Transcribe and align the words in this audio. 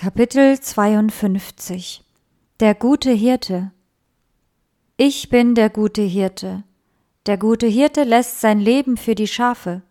Kapitel 0.00 0.60
52 0.60 2.04
Der 2.60 2.76
gute 2.76 3.10
Hirte 3.10 3.72
Ich 4.96 5.28
bin 5.28 5.56
der 5.56 5.70
gute 5.70 6.02
Hirte. 6.02 6.62
Der 7.26 7.36
gute 7.36 7.66
Hirte 7.66 8.04
lässt 8.04 8.40
sein 8.40 8.60
Leben 8.60 8.96
für 8.96 9.16
die 9.16 9.26
Schafe. 9.26 9.82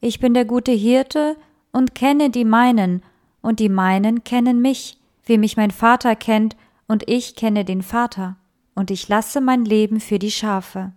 Ich 0.00 0.20
bin 0.20 0.34
der 0.34 0.44
gute 0.44 0.70
Hirte 0.70 1.36
und 1.72 1.96
kenne 1.96 2.30
die 2.30 2.44
meinen, 2.44 3.02
und 3.42 3.58
die 3.58 3.68
meinen 3.68 4.22
kennen 4.22 4.62
mich, 4.62 5.00
wie 5.24 5.36
mich 5.36 5.56
mein 5.56 5.72
Vater 5.72 6.14
kennt, 6.14 6.56
und 6.86 7.10
ich 7.10 7.34
kenne 7.34 7.64
den 7.64 7.82
Vater, 7.82 8.36
und 8.76 8.92
ich 8.92 9.08
lasse 9.08 9.40
mein 9.40 9.64
Leben 9.64 9.98
für 9.98 10.20
die 10.20 10.30
Schafe. 10.30 10.92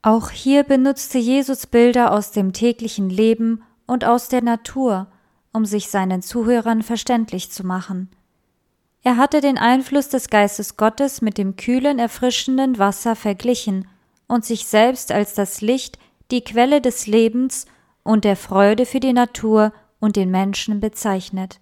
Auch 0.00 0.30
hier 0.30 0.62
benutzte 0.62 1.18
Jesus 1.18 1.66
Bilder 1.66 2.12
aus 2.12 2.30
dem 2.30 2.54
täglichen 2.54 3.10
Leben 3.10 3.62
und 3.86 4.06
aus 4.06 4.30
der 4.30 4.40
Natur, 4.40 5.08
um 5.56 5.64
sich 5.64 5.88
seinen 5.88 6.20
Zuhörern 6.20 6.82
verständlich 6.82 7.50
zu 7.50 7.64
machen. 7.64 8.10
Er 9.02 9.16
hatte 9.16 9.40
den 9.40 9.56
Einfluss 9.56 10.10
des 10.10 10.28
Geistes 10.28 10.76
Gottes 10.76 11.22
mit 11.22 11.38
dem 11.38 11.56
kühlen, 11.56 11.98
erfrischenden 11.98 12.78
Wasser 12.78 13.16
verglichen 13.16 13.88
und 14.28 14.44
sich 14.44 14.66
selbst 14.66 15.12
als 15.12 15.32
das 15.32 15.62
Licht, 15.62 15.98
die 16.30 16.44
Quelle 16.44 16.82
des 16.82 17.06
Lebens 17.06 17.64
und 18.02 18.24
der 18.24 18.36
Freude 18.36 18.84
für 18.84 19.00
die 19.00 19.14
Natur 19.14 19.72
und 19.98 20.16
den 20.16 20.30
Menschen 20.30 20.78
bezeichnet. 20.80 21.58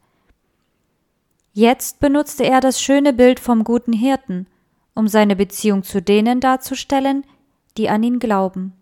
Jetzt 1.52 2.00
benutzte 2.00 2.42
er 2.44 2.60
das 2.60 2.80
schöne 2.80 3.12
Bild 3.12 3.38
vom 3.38 3.62
guten 3.62 3.92
Hirten, 3.92 4.48
um 4.96 5.06
seine 5.06 5.36
Beziehung 5.36 5.84
zu 5.84 6.02
denen 6.02 6.40
darzustellen, 6.40 7.24
die 7.76 7.88
an 7.88 8.02
ihn 8.02 8.18
glauben. 8.18 8.72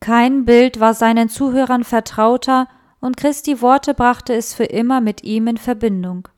Kein 0.00 0.46
Bild 0.46 0.80
war 0.80 0.94
seinen 0.94 1.28
Zuhörern 1.28 1.84
vertrauter 1.84 2.68
und 3.02 3.16
Christi 3.16 3.60
Worte 3.60 3.92
brachte 3.92 4.32
es 4.32 4.54
für 4.54 4.64
immer 4.64 5.00
mit 5.00 5.24
ihm 5.24 5.48
in 5.48 5.58
Verbindung. 5.58 6.28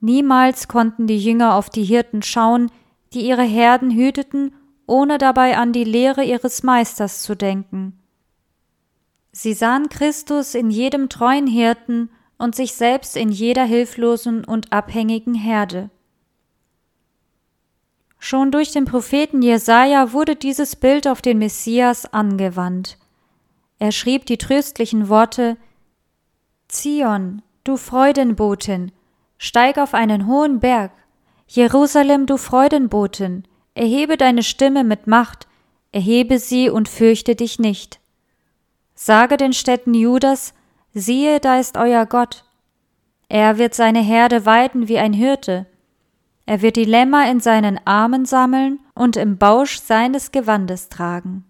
Niemals 0.00 0.68
konnten 0.68 1.06
die 1.06 1.18
Jünger 1.18 1.56
auf 1.56 1.68
die 1.68 1.84
Hirten 1.84 2.22
schauen, 2.22 2.70
die 3.12 3.26
ihre 3.26 3.42
Herden 3.42 3.90
hüteten, 3.90 4.54
ohne 4.86 5.18
dabei 5.18 5.56
an 5.56 5.72
die 5.72 5.84
Lehre 5.84 6.24
ihres 6.24 6.62
Meisters 6.62 7.22
zu 7.22 7.34
denken. 7.34 7.98
Sie 9.32 9.54
sahen 9.54 9.88
Christus 9.88 10.54
in 10.54 10.70
jedem 10.70 11.08
treuen 11.08 11.48
Hirten 11.48 12.10
und 12.38 12.54
sich 12.54 12.74
selbst 12.74 13.16
in 13.16 13.30
jeder 13.30 13.64
hilflosen 13.64 14.44
und 14.44 14.72
abhängigen 14.72 15.34
Herde. 15.34 15.90
Schon 18.20 18.52
durch 18.52 18.70
den 18.70 18.84
Propheten 18.84 19.42
Jesaja 19.42 20.12
wurde 20.12 20.36
dieses 20.36 20.76
Bild 20.76 21.08
auf 21.08 21.22
den 21.22 21.38
Messias 21.38 22.06
angewandt. 22.06 22.98
Er 23.78 23.92
schrieb 23.92 24.26
die 24.26 24.38
tröstlichen 24.38 25.08
Worte 25.08 25.56
Zion, 26.68 27.42
du 27.64 27.76
Freudenbotin, 27.76 28.92
steig 29.38 29.78
auf 29.78 29.94
einen 29.94 30.26
hohen 30.26 30.60
Berg, 30.60 30.92
Jerusalem, 31.46 32.26
du 32.26 32.36
Freudenbotin, 32.36 33.44
erhebe 33.74 34.16
deine 34.16 34.42
Stimme 34.42 34.84
mit 34.84 35.06
Macht, 35.06 35.46
erhebe 35.92 36.38
sie 36.38 36.70
und 36.70 36.88
fürchte 36.88 37.36
dich 37.36 37.58
nicht. 37.58 38.00
Sage 38.94 39.36
den 39.36 39.52
Städten 39.52 39.94
Judas, 39.94 40.54
siehe, 40.92 41.40
da 41.40 41.58
ist 41.58 41.76
euer 41.76 42.06
Gott. 42.06 42.44
Er 43.28 43.58
wird 43.58 43.74
seine 43.74 44.00
Herde 44.00 44.46
weiden 44.46 44.88
wie 44.88 44.98
ein 44.98 45.12
Hirte. 45.12 45.66
Er 46.46 46.62
wird 46.62 46.76
die 46.76 46.84
Lämmer 46.84 47.30
in 47.30 47.40
seinen 47.40 47.80
Armen 47.84 48.24
sammeln 48.24 48.80
und 48.94 49.16
im 49.16 49.38
Bausch 49.38 49.80
seines 49.80 50.30
Gewandes 50.30 50.88
tragen. 50.88 51.44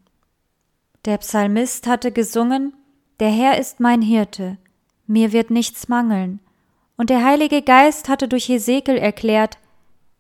Der 1.05 1.19
Psalmist 1.19 1.87
hatte 1.87 2.13
gesungen 2.13 2.73
Der 3.21 3.29
Herr 3.29 3.59
ist 3.59 3.79
mein 3.79 4.01
Hirte, 4.01 4.57
mir 5.07 5.33
wird 5.33 5.51
nichts 5.51 5.89
mangeln, 5.89 6.41
und 6.97 7.11
der 7.11 7.23
Heilige 7.23 7.61
Geist 7.61 8.09
hatte 8.09 8.27
durch 8.27 8.49
Hesekiel 8.49 8.97
erklärt 8.97 9.59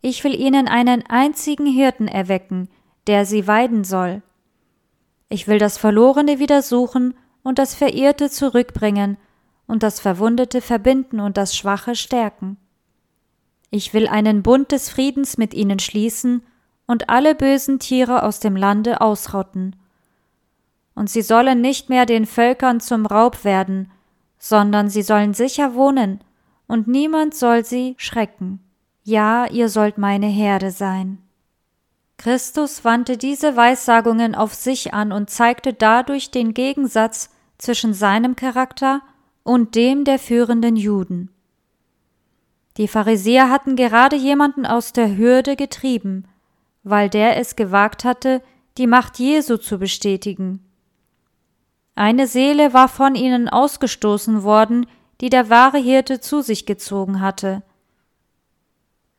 Ich 0.02 0.24
will 0.24 0.38
ihnen 0.38 0.68
einen 0.68 1.02
einzigen 1.08 1.64
Hirten 1.64 2.06
erwecken, 2.06 2.68
der 3.06 3.24
sie 3.24 3.46
weiden 3.46 3.82
soll. 3.84 4.20
Ich 5.31 5.48
will 5.48 5.59
das 5.59 5.78
Verlorene 5.78 6.38
wieder 6.38 6.60
suchen 6.60 7.14
und 7.42 7.59
das 7.59 7.75
Verirrte 7.75 8.28
zurückbringen 8.28 9.16
und 9.66 9.82
das 9.82 10.00
Verwundete 10.00 10.60
verbinden 10.60 11.19
und 11.19 11.38
das 11.38 11.56
Schwache 11.56 11.94
stärken. 11.94 12.59
Ich 13.70 13.94
will 13.94 14.06
einen 14.06 14.42
Bund 14.42 14.70
des 14.70 14.91
Friedens 14.91 15.38
mit 15.38 15.54
ihnen 15.54 15.78
schließen 15.78 16.42
und 16.86 17.09
alle 17.09 17.34
bösen 17.34 17.78
Tiere 17.78 18.22
aus 18.22 18.38
dem 18.38 18.54
Lande 18.54 19.00
ausrotten 19.00 19.76
und 20.94 21.10
sie 21.10 21.22
sollen 21.22 21.60
nicht 21.60 21.88
mehr 21.88 22.06
den 22.06 22.27
Völkern 22.27 22.81
zum 22.81 23.06
Raub 23.06 23.44
werden, 23.44 23.91
sondern 24.38 24.88
sie 24.88 25.03
sollen 25.03 25.34
sicher 25.34 25.75
wohnen, 25.75 26.21
und 26.66 26.88
niemand 26.88 27.34
soll 27.34 27.65
sie 27.65 27.94
schrecken. 27.99 28.60
Ja, 29.03 29.47
ihr 29.47 29.69
sollt 29.69 29.99
meine 29.99 30.27
Herde 30.27 30.71
sein. 30.71 31.19
Christus 32.16 32.84
wandte 32.84 33.19
diese 33.19 33.56
Weissagungen 33.56 34.34
auf 34.34 34.54
sich 34.54 34.94
an 34.94 35.12
und 35.12 35.28
zeigte 35.28 35.72
dadurch 35.72 36.31
den 36.31 36.54
Gegensatz 36.54 37.31
zwischen 37.59 37.93
seinem 37.93 38.37
Charakter 38.37 39.03
und 39.43 39.75
dem 39.75 40.04
der 40.04 40.19
führenden 40.19 40.77
Juden. 40.77 41.31
Die 42.77 42.88
Pharisäer 42.88 43.50
hatten 43.50 43.77
gerade 43.77 44.16
jemanden 44.16 44.66
aus 44.66 44.93
der 44.93 45.16
Hürde 45.16 45.54
getrieben, 45.54 46.27
weil 46.83 47.09
der 47.09 47.37
es 47.37 47.56
gewagt 47.56 48.04
hatte, 48.04 48.43
die 48.78 48.87
Macht 48.87 49.19
Jesu 49.19 49.56
zu 49.56 49.78
bestätigen. 49.78 50.63
Eine 51.94 52.27
Seele 52.27 52.72
war 52.72 52.88
von 52.88 53.15
ihnen 53.15 53.49
ausgestoßen 53.49 54.43
worden, 54.43 54.87
die 55.21 55.31
der 55.31 55.49
wahre 55.49 55.78
Hirte 55.78 56.21
zu 56.21 56.43
sich 56.43 56.66
gezogen 56.66 57.21
hatte. 57.21 57.62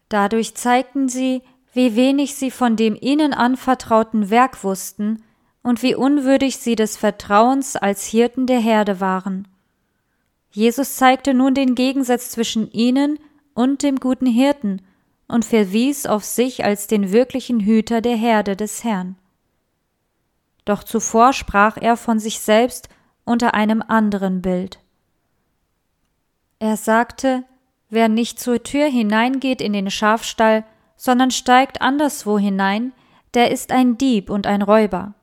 Dadurch 0.09 0.55
zeigten 0.55 1.07
sie, 1.07 1.41
wie 1.73 1.95
wenig 1.95 2.35
sie 2.35 2.51
von 2.51 2.75
dem 2.75 2.97
ihnen 2.99 3.33
anvertrauten 3.33 4.29
Werk 4.29 4.63
wussten 4.63 5.23
und 5.63 5.83
wie 5.83 5.95
unwürdig 5.95 6.57
sie 6.57 6.75
des 6.75 6.97
Vertrauens 6.97 7.75
als 7.75 8.05
Hirten 8.05 8.45
der 8.45 8.59
Herde 8.59 8.99
waren. 8.99 9.47
Jesus 10.51 10.95
zeigte 10.95 11.33
nun 11.33 11.53
den 11.53 11.75
Gegensatz 11.75 12.31
zwischen 12.31 12.71
ihnen 12.71 13.19
und 13.53 13.83
dem 13.83 13.99
guten 13.99 14.27
Hirten 14.27 14.81
und 15.27 15.43
verwies 15.43 16.05
auf 16.05 16.23
sich 16.23 16.63
als 16.63 16.87
den 16.87 17.11
wirklichen 17.11 17.61
Hüter 17.61 18.01
der 18.01 18.15
Herde 18.15 18.55
des 18.55 18.83
Herrn 18.83 19.17
doch 20.65 20.83
zuvor 20.83 21.31
sprach 21.31 21.77
er 21.79 21.95
von 21.95 22.19
sich 22.19 22.39
selbst 22.39 22.89
unter 23.23 23.53
einem 23.53 23.83
anderen 23.87 24.41
Bild. 24.41 24.79
Er 26.59 26.77
sagte, 26.77 27.43
wer 27.89 28.09
nicht 28.09 28.39
zur 28.39 28.63
Tür 28.63 28.87
hineingeht 28.87 29.61
in 29.61 29.73
den 29.73 29.91
Schafstall, 29.91 30.65
sondern 30.95 31.31
steigt 31.31 31.81
anderswo 31.81 32.39
hinein, 32.39 32.93
der 33.33 33.51
ist 33.51 33.71
ein 33.71 33.97
Dieb 33.97 34.29
und 34.29 34.47
ein 34.47 34.61
Räuber. 34.61 35.13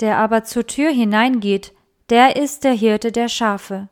Der 0.00 0.18
aber 0.18 0.44
zur 0.44 0.66
Tür 0.66 0.90
hineingeht, 0.90 1.72
der 2.10 2.36
ist 2.36 2.64
der 2.64 2.72
Hirte 2.72 3.12
der 3.12 3.28
Schafe. 3.28 3.88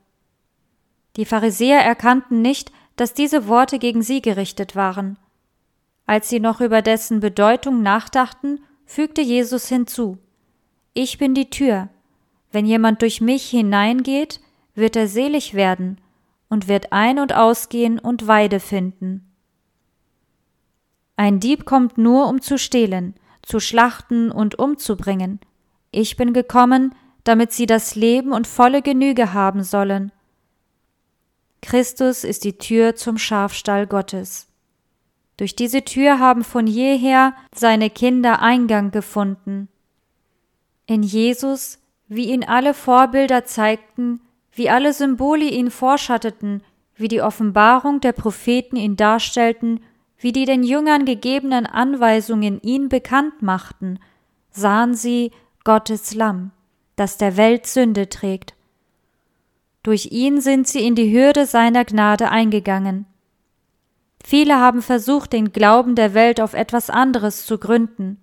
Die 1.17 1.25
Pharisäer 1.25 1.81
erkannten 1.81 2.43
nicht, 2.43 2.73
dass 2.97 3.15
diese 3.15 3.47
Worte 3.49 3.79
gegen 3.79 4.03
sie 4.03 4.21
gerichtet 4.23 4.77
waren. 4.77 5.19
Als 6.07 6.29
sie 6.29 6.41
noch 6.41 6.61
über 6.61 6.83
dessen 6.83 7.21
Bedeutung 7.21 7.83
nachdachten, 7.83 8.61
fügte 8.85 9.21
Jesus 9.21 9.69
hinzu 9.69 10.19
ich 10.97 11.19
bin 11.19 11.34
die 11.34 11.51
Tür. 11.51 11.89
Wenn 12.53 12.65
jemand 12.65 13.03
durch 13.03 13.21
mich 13.21 13.51
hineingeht, 13.51 14.41
wird 14.75 14.97
er 14.97 15.09
selig 15.09 15.55
werden 15.55 16.01
und 16.49 16.69
wird 16.69 16.93
ein- 16.93 17.19
und 17.19 17.34
ausgehen 17.34 17.99
und 17.99 18.27
Weide 18.27 18.61
finden. 18.61 19.31
Ein 21.17 21.39
Dieb 21.41 21.65
kommt 21.65 21.99
nur, 21.99 22.29
um 22.29 22.41
zu 22.41 22.59
stehlen, 22.59 23.15
zu 23.43 23.61
schlachten 23.61 24.31
und 24.31 24.59
umzubringen. 24.59 25.41
Ich 25.91 26.17
bin 26.17 26.33
gekommen, 26.33 26.95
damit 27.25 27.53
sie 27.53 27.67
das 27.67 27.95
Leben 27.95 28.33
und 28.33 28.47
volle 28.47 28.83
Genüge 28.83 29.33
haben 29.33 29.62
sollen. 29.62 30.12
Christus 31.61 32.25
ist 32.25 32.44
die 32.44 32.59
Tür 32.59 32.97
zum 32.97 33.19
Schafstall 33.19 33.87
Gottes. 33.87 34.49
Durch 35.37 35.56
diese 35.56 35.82
Tür 35.82 36.19
haben 36.19 36.44
von 36.44 36.67
jeher 36.67 37.35
seine 37.55 37.91
Kinder 37.91 38.41
Eingang 38.41 38.91
gefunden. 38.91 39.69
In 40.87 41.03
Jesus, 41.03 41.79
wie 42.09 42.31
ihn 42.31 42.44
alle 42.44 42.73
Vorbilder 42.73 43.44
zeigten, 43.44 44.21
wie 44.53 44.71
alle 44.71 44.93
Symbole 44.93 45.44
ihn 45.44 45.71
vorschatteten, 45.71 46.62
wie 46.94 47.09
die 47.09 47.21
Offenbarung 47.21 48.00
der 48.00 48.12
Propheten 48.12 48.77
ihn 48.77 48.97
darstellten, 48.97 49.81
wie 50.19 50.33
die 50.33 50.44
den 50.44 50.62
Jüngern 50.62 51.05
gegebenen 51.05 51.67
Anweisungen 51.67 52.61
ihn 52.62 52.88
bekannt 52.88 53.43
machten, 53.43 53.99
sahen 54.50 54.94
sie 54.94 55.33
Gottes 55.65 56.15
Lamm, 56.15 56.53
das 56.94 57.19
der 57.19 57.37
Welt 57.37 57.67
Sünde 57.67 58.09
trägt. 58.09 58.55
Durch 59.82 60.06
ihn 60.11 60.41
sind 60.41 60.67
sie 60.67 60.87
in 60.87 60.94
die 60.94 61.12
Hürde 61.12 61.47
seiner 61.47 61.85
Gnade 61.85 62.31
eingegangen. 62.31 63.06
Viele 64.25 64.56
haben 64.59 64.82
versucht, 64.82 65.32
den 65.32 65.53
Glauben 65.53 65.94
der 65.94 66.15
Welt 66.15 66.41
auf 66.41 66.55
etwas 66.55 66.91
anderes 66.91 67.47
zu 67.47 67.59
gründen. 67.59 68.19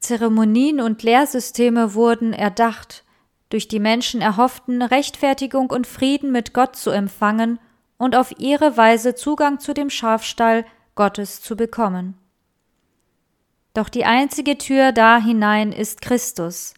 Zeremonien 0.00 0.80
und 0.80 1.02
Lehrsysteme 1.02 1.94
wurden 1.94 2.32
erdacht, 2.32 3.04
durch 3.50 3.68
die 3.68 3.80
Menschen 3.80 4.20
erhofften, 4.20 4.82
Rechtfertigung 4.82 5.70
und 5.70 5.86
Frieden 5.86 6.32
mit 6.32 6.54
Gott 6.54 6.76
zu 6.76 6.90
empfangen 6.90 7.58
und 7.98 8.16
auf 8.16 8.38
ihre 8.38 8.76
Weise 8.76 9.14
Zugang 9.14 9.58
zu 9.60 9.74
dem 9.74 9.90
Schafstall 9.90 10.64
Gottes 10.94 11.42
zu 11.42 11.56
bekommen. 11.56 12.14
Doch 13.74 13.88
die 13.88 14.04
einzige 14.04 14.58
Tür 14.58 14.92
da 14.92 15.18
hinein 15.18 15.72
ist 15.72 16.00
Christus. 16.00 16.74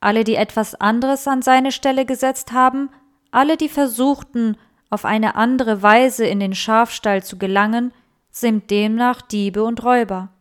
Alle, 0.00 0.24
die 0.24 0.34
etwas 0.34 0.74
anderes 0.74 1.28
an 1.28 1.42
seine 1.42 1.70
Stelle 1.70 2.06
gesetzt 2.06 2.52
haben, 2.52 2.90
alle, 3.30 3.56
die 3.56 3.68
versuchten, 3.68 4.56
auf 4.90 5.04
eine 5.04 5.34
andere 5.34 5.82
Weise 5.82 6.26
in 6.26 6.40
den 6.40 6.54
Schafstall 6.54 7.22
zu 7.22 7.38
gelangen, 7.38 7.92
sind 8.30 8.70
demnach 8.70 9.22
Diebe 9.22 9.64
und 9.64 9.82
Räuber. 9.82 10.33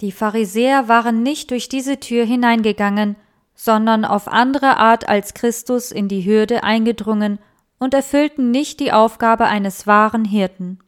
Die 0.00 0.12
Pharisäer 0.12 0.88
waren 0.88 1.22
nicht 1.22 1.50
durch 1.50 1.68
diese 1.68 1.98
Tür 1.98 2.24
hineingegangen, 2.24 3.16
sondern 3.54 4.04
auf 4.04 4.28
andere 4.28 4.76
Art 4.76 5.08
als 5.08 5.32
Christus 5.32 5.90
in 5.90 6.08
die 6.08 6.24
Hürde 6.24 6.62
eingedrungen 6.62 7.38
und 7.78 7.94
erfüllten 7.94 8.50
nicht 8.50 8.80
die 8.80 8.92
Aufgabe 8.92 9.46
eines 9.46 9.86
wahren 9.86 10.24
Hirten. 10.24 10.78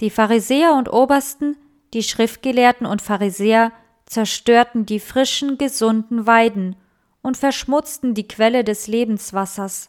Die 0.00 0.10
Pharisäer 0.10 0.74
und 0.74 0.92
Obersten, 0.92 1.56
die 1.94 2.02
Schriftgelehrten 2.02 2.86
und 2.86 3.00
Pharisäer 3.00 3.72
zerstörten 4.04 4.84
die 4.84 5.00
frischen, 5.00 5.56
gesunden 5.56 6.26
Weiden 6.26 6.76
und 7.22 7.36
verschmutzten 7.36 8.14
die 8.14 8.28
Quelle 8.28 8.62
des 8.62 8.86
Lebenswassers. 8.86 9.88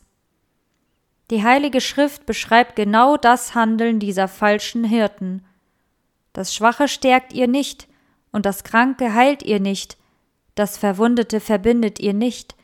Die 1.30 1.44
Heilige 1.44 1.82
Schrift 1.82 2.26
beschreibt 2.26 2.78
genau 2.78 3.18
das 3.18 3.54
Handeln 3.54 4.00
dieser 4.00 4.30
falschen 4.30 4.86
Hirten. 4.86 5.46
Das 6.38 6.54
Schwache 6.54 6.88
stärkt 6.88 7.34
ihr 7.34 7.48
nicht, 7.48 7.88
und 8.32 8.46
das 8.46 8.64
Kranke 8.64 9.16
heilt 9.16 9.42
ihr 9.42 9.60
nicht, 9.60 9.98
das 10.54 10.78
Verwundete 10.78 11.40
verbindet 11.40 12.00
ihr 12.00 12.14
nicht, 12.14 12.56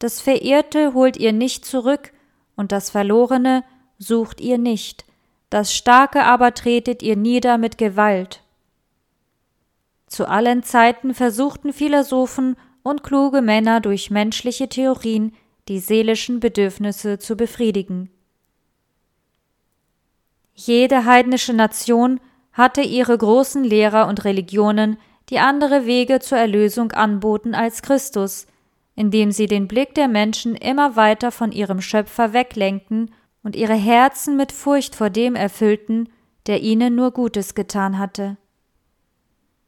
das 0.00 0.20
Verirrte 0.20 0.94
holt 0.94 1.16
ihr 1.16 1.32
nicht 1.32 1.64
zurück, 1.64 2.12
und 2.56 2.72
das 2.72 2.90
Verlorene 2.90 3.62
sucht 3.98 4.40
ihr 4.40 4.58
nicht, 4.58 5.04
das 5.48 5.72
Starke 5.72 6.24
aber 6.24 6.54
tretet 6.54 7.04
ihr 7.04 7.14
nieder 7.14 7.56
mit 7.56 7.78
Gewalt. 7.78 8.42
Zu 10.08 10.26
allen 10.26 10.64
Zeiten 10.64 11.14
versuchten 11.14 11.72
Philosophen 11.72 12.56
und 12.82 13.04
kluge 13.04 13.42
Männer 13.42 13.80
durch 13.80 14.10
menschliche 14.10 14.68
Theorien 14.68 15.36
die 15.68 15.78
seelischen 15.78 16.40
Bedürfnisse 16.40 17.20
zu 17.20 17.36
befriedigen. 17.36 18.10
Jede 20.52 21.04
heidnische 21.04 21.52
Nation 21.52 22.18
hatte 22.52 22.80
ihre 22.82 23.16
großen 23.16 23.64
Lehrer 23.64 24.08
und 24.08 24.24
Religionen, 24.24 24.98
die 25.28 25.38
andere 25.38 25.86
Wege 25.86 26.20
zur 26.20 26.38
Erlösung 26.38 26.92
anboten 26.92 27.54
als 27.54 27.82
Christus, 27.82 28.46
indem 28.96 29.32
sie 29.32 29.46
den 29.46 29.68
Blick 29.68 29.94
der 29.94 30.08
Menschen 30.08 30.56
immer 30.56 30.96
weiter 30.96 31.30
von 31.30 31.52
ihrem 31.52 31.80
Schöpfer 31.80 32.32
weglenkten 32.32 33.12
und 33.42 33.56
ihre 33.56 33.74
Herzen 33.74 34.36
mit 34.36 34.52
Furcht 34.52 34.94
vor 34.94 35.10
dem 35.10 35.34
erfüllten, 35.34 36.08
der 36.46 36.62
ihnen 36.62 36.94
nur 36.94 37.12
Gutes 37.12 37.54
getan 37.54 37.98
hatte. 37.98 38.36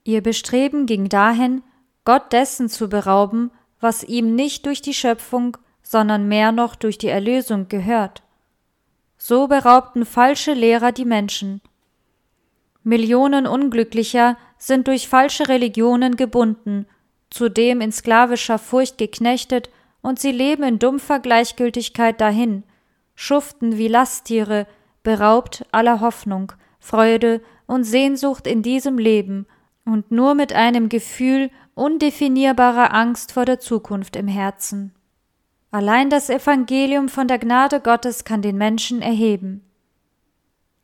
Ihr 0.05 0.23
Bestreben 0.23 0.87
ging 0.87 1.09
dahin, 1.09 1.63
Gott 2.05 2.33
dessen 2.33 2.69
zu 2.69 2.89
berauben, 2.89 3.53
was 3.81 4.03
ihm 4.03 4.35
nicht 4.35 4.67
durch 4.67 4.83
die 4.83 4.95
Schöpfung, 4.95 5.57
sondern 5.83 6.29
mehr 6.29 6.53
noch 6.53 6.75
durch 6.75 6.99
die 6.99 7.09
Erlösung 7.09 7.69
gehört. 7.69 8.23
So 9.17 9.47
beraubten 9.47 10.05
falsche 10.05 10.53
Lehrer 10.53 10.91
die 10.91 11.05
Menschen. 11.05 11.61
Millionen 12.85 13.47
Unglücklicher 13.47 14.37
sind 14.59 14.89
durch 14.89 15.09
falsche 15.09 15.49
Religionen 15.49 16.17
gebunden, 16.17 16.87
zudem 17.31 17.81
in 17.81 17.93
sklavischer 17.93 18.59
Furcht 18.59 18.99
geknechtet, 18.99 19.71
und 20.01 20.19
sie 20.19 20.33
leben 20.33 20.65
in 20.65 20.79
dumpfer 20.81 21.21
Gleichgültigkeit 21.21 22.21
dahin, 22.21 22.65
schuften 23.15 23.79
wie 23.79 23.87
Lasttiere, 23.87 24.67
beraubt 25.05 25.65
aller 25.71 26.01
Hoffnung, 26.01 26.53
Freude 26.81 27.41
und 27.67 27.85
Sehnsucht 27.85 28.49
in 28.49 28.63
diesem 28.63 28.99
Leben 28.99 29.47
und 29.85 30.11
nur 30.11 30.35
mit 30.35 30.53
einem 30.53 30.89
Gefühl 30.89 31.51
undefinierbarer 31.75 32.93
Angst 32.93 33.33
vor 33.33 33.45
der 33.45 33.61
Zukunft 33.61 34.17
im 34.17 34.29
Herzen. 34.29 34.93
Allein 35.71 36.11
das 36.11 36.29
Evangelium 36.29 37.09
von 37.09 37.29
der 37.29 37.39
Gnade 37.39 37.81
Gottes 37.81 38.25
kann 38.25 38.43
den 38.43 38.57
Menschen 38.57 39.01
erheben. 39.01 39.65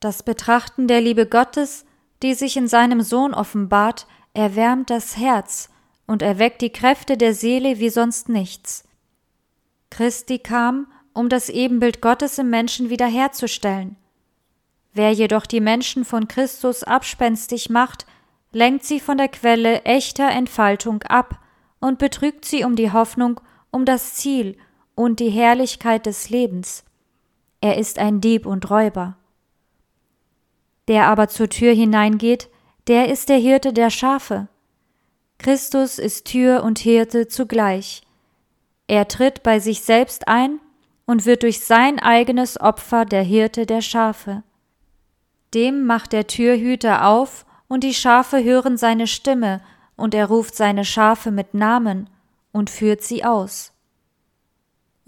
Das 0.00 0.22
Betrachten 0.22 0.88
der 0.88 1.00
Liebe 1.00 1.26
Gottes, 1.26 1.84
die 2.22 2.34
sich 2.34 2.56
in 2.56 2.68
seinem 2.68 3.00
Sohn 3.00 3.34
offenbart, 3.34 4.06
erwärmt 4.34 4.90
das 4.90 5.16
Herz 5.16 5.70
und 6.06 6.22
erweckt 6.22 6.62
die 6.62 6.70
Kräfte 6.70 7.16
der 7.16 7.34
Seele 7.34 7.78
wie 7.78 7.90
sonst 7.90 8.28
nichts. 8.28 8.84
Christi 9.90 10.38
kam, 10.38 10.86
um 11.12 11.28
das 11.28 11.48
Ebenbild 11.48 12.00
Gottes 12.00 12.38
im 12.38 12.50
Menschen 12.50 12.90
wiederherzustellen. 12.90 13.96
Wer 14.92 15.12
jedoch 15.12 15.46
die 15.46 15.60
Menschen 15.60 16.04
von 16.04 16.28
Christus 16.28 16.82
abspenstig 16.82 17.70
macht, 17.70 18.06
lenkt 18.52 18.84
sie 18.84 19.00
von 19.00 19.18
der 19.18 19.28
Quelle 19.28 19.82
echter 19.82 20.30
Entfaltung 20.30 21.02
ab 21.04 21.38
und 21.80 21.98
betrügt 21.98 22.44
sie 22.44 22.64
um 22.64 22.76
die 22.76 22.92
Hoffnung, 22.92 23.40
um 23.70 23.84
das 23.84 24.14
Ziel 24.14 24.56
und 24.94 25.20
die 25.20 25.30
Herrlichkeit 25.30 26.06
des 26.06 26.30
Lebens. 26.30 26.84
Er 27.60 27.78
ist 27.78 27.98
ein 27.98 28.20
Dieb 28.20 28.46
und 28.46 28.70
Räuber. 28.70 29.16
Der 30.88 31.06
aber 31.06 31.28
zur 31.28 31.48
Tür 31.48 31.72
hineingeht, 31.72 32.48
der 32.86 33.08
ist 33.08 33.28
der 33.28 33.36
Hirte 33.36 33.72
der 33.72 33.90
Schafe. 33.90 34.48
Christus 35.38 35.98
ist 35.98 36.24
Tür 36.26 36.64
und 36.64 36.78
Hirte 36.78 37.28
zugleich. 37.28 38.02
Er 38.86 39.06
tritt 39.06 39.42
bei 39.42 39.60
sich 39.60 39.82
selbst 39.82 40.26
ein 40.26 40.58
und 41.06 41.26
wird 41.26 41.42
durch 41.42 41.60
sein 41.60 41.98
eigenes 41.98 42.60
Opfer 42.60 43.04
der 43.04 43.22
Hirte 43.22 43.66
der 43.66 43.82
Schafe. 43.82 44.42
Dem 45.54 45.86
macht 45.86 46.12
der 46.12 46.26
Türhüter 46.26 47.06
auf, 47.06 47.44
und 47.68 47.84
die 47.84 47.94
Schafe 47.94 48.42
hören 48.42 48.78
seine 48.78 49.06
Stimme, 49.06 49.60
und 49.94 50.14
er 50.14 50.26
ruft 50.26 50.56
seine 50.56 50.86
Schafe 50.86 51.30
mit 51.30 51.52
Namen 51.52 52.08
und 52.50 52.70
führt 52.70 53.02
sie 53.02 53.24
aus 53.24 53.72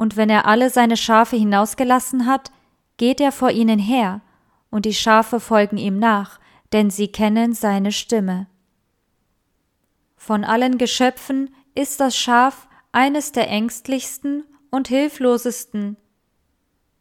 und 0.01 0.17
wenn 0.17 0.31
er 0.31 0.47
alle 0.47 0.71
seine 0.71 0.97
Schafe 0.97 1.37
hinausgelassen 1.37 2.25
hat, 2.25 2.51
geht 2.97 3.21
er 3.21 3.33
vor 3.33 3.51
ihnen 3.51 3.79
her, 3.79 4.23
und 4.71 4.87
die 4.87 4.95
Schafe 4.95 5.41
folgen 5.41 5.77
ihm 5.77 5.99
nach, 5.99 6.39
denn 6.73 6.91
sie 6.91 7.09
kennen 7.09 7.53
seine 7.53 7.93
Stimme. 7.93 8.47
Von 10.17 10.45
allen 10.45 10.79
Geschöpfen 10.79 11.55
ist 11.75 12.01
das 12.01 12.17
Schaf 12.17 12.69
eines 12.93 13.33
der 13.33 13.49
ängstlichsten 13.49 14.45
und 14.71 14.89
hilflosesten. 14.89 15.97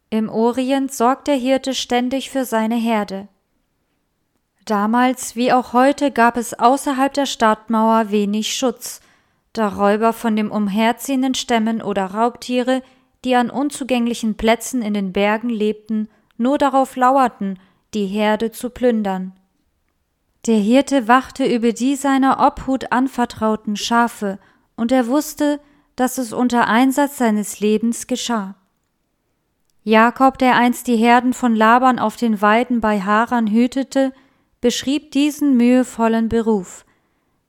Im 0.08 0.28
Orient 0.28 0.92
sorgt 0.92 1.28
der 1.28 1.36
Hirte 1.36 1.74
ständig 1.74 2.30
für 2.30 2.44
seine 2.44 2.76
Herde. 2.76 3.28
Damals 4.64 5.36
wie 5.36 5.52
auch 5.52 5.72
heute 5.72 6.10
gab 6.10 6.36
es 6.36 6.58
außerhalb 6.58 7.12
der 7.12 7.26
Stadtmauer 7.26 8.10
wenig 8.10 8.54
Schutz, 8.56 9.00
da 9.52 9.68
Räuber 9.68 10.12
von 10.12 10.36
dem 10.36 10.50
umherziehenden 10.50 11.34
Stämmen 11.34 11.82
oder 11.82 12.06
Raubtiere, 12.06 12.82
die 13.24 13.34
an 13.34 13.50
unzugänglichen 13.50 14.36
Plätzen 14.36 14.82
in 14.82 14.94
den 14.94 15.12
Bergen 15.12 15.50
lebten, 15.50 16.08
nur 16.40 16.58
darauf 16.58 16.96
lauerten, 16.96 17.58
die 17.94 18.06
Herde 18.06 18.50
zu 18.50 18.70
plündern. 18.70 19.32
Der 20.46 20.56
Hirte 20.56 21.06
wachte 21.06 21.44
über 21.44 21.72
die 21.72 21.96
seiner 21.96 22.40
Obhut 22.40 22.90
anvertrauten 22.92 23.76
Schafe, 23.76 24.38
und 24.74 24.90
er 24.90 25.06
wusste, 25.06 25.60
dass 25.96 26.16
es 26.16 26.32
unter 26.32 26.66
Einsatz 26.66 27.18
seines 27.18 27.60
Lebens 27.60 28.06
geschah. 28.06 28.54
Jakob, 29.82 30.38
der 30.38 30.56
einst 30.56 30.86
die 30.86 30.96
Herden 30.96 31.34
von 31.34 31.54
Laban 31.54 31.98
auf 31.98 32.16
den 32.16 32.40
Weiden 32.40 32.80
bei 32.80 33.00
Haran 33.00 33.46
hütete, 33.46 34.12
beschrieb 34.62 35.10
diesen 35.10 35.58
mühevollen 35.58 36.30
Beruf. 36.30 36.86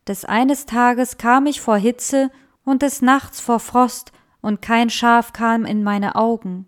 Des 0.06 0.26
eines 0.26 0.66
Tages 0.66 1.18
kam 1.18 1.46
ich 1.46 1.62
vor 1.62 1.78
Hitze 1.78 2.30
und 2.66 2.82
des 2.82 3.02
Nachts 3.02 3.40
vor 3.40 3.60
Frost, 3.60 4.12
und 4.42 4.62
kein 4.62 4.90
Schaf 4.90 5.32
kam 5.34 5.66
in 5.66 5.84
meine 5.84 6.16
Augen. 6.16 6.66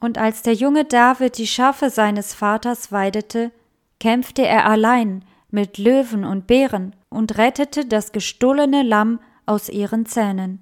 Und 0.00 0.18
als 0.18 0.42
der 0.42 0.54
junge 0.54 0.84
David 0.84 1.38
die 1.38 1.46
Schafe 1.46 1.90
seines 1.90 2.34
Vaters 2.34 2.92
weidete, 2.92 3.50
kämpfte 3.98 4.46
er 4.46 4.66
allein 4.66 5.24
mit 5.50 5.78
Löwen 5.78 6.24
und 6.24 6.46
Bären 6.46 6.94
und 7.08 7.38
rettete 7.38 7.86
das 7.86 8.12
gestohlene 8.12 8.82
Lamm 8.82 9.18
aus 9.46 9.68
ihren 9.68 10.06
Zähnen. 10.06 10.60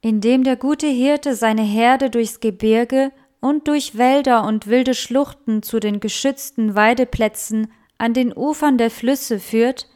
Indem 0.00 0.44
der 0.44 0.56
gute 0.56 0.86
Hirte 0.86 1.34
seine 1.34 1.62
Herde 1.62 2.10
durchs 2.10 2.40
Gebirge 2.40 3.10
und 3.40 3.68
durch 3.68 3.98
Wälder 3.98 4.44
und 4.44 4.66
wilde 4.66 4.94
Schluchten 4.94 5.62
zu 5.62 5.80
den 5.80 5.98
geschützten 5.98 6.74
Weideplätzen 6.74 7.72
an 7.98 8.14
den 8.14 8.34
Ufern 8.34 8.78
der 8.78 8.90
Flüsse 8.90 9.40
führt, 9.40 9.88